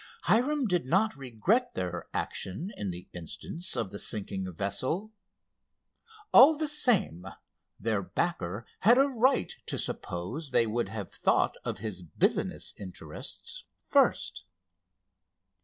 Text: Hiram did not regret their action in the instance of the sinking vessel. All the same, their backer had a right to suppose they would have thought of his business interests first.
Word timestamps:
Hiram 0.23 0.65
did 0.65 0.87
not 0.87 1.15
regret 1.15 1.75
their 1.75 2.07
action 2.11 2.71
in 2.75 2.89
the 2.89 3.07
instance 3.13 3.77
of 3.77 3.91
the 3.91 3.99
sinking 3.99 4.51
vessel. 4.51 5.11
All 6.33 6.57
the 6.57 6.67
same, 6.67 7.27
their 7.79 8.01
backer 8.01 8.65
had 8.79 8.97
a 8.97 9.05
right 9.05 9.53
to 9.67 9.77
suppose 9.77 10.49
they 10.49 10.65
would 10.65 10.89
have 10.89 11.11
thought 11.13 11.55
of 11.63 11.77
his 11.77 12.01
business 12.01 12.73
interests 12.79 13.65
first. 13.83 14.45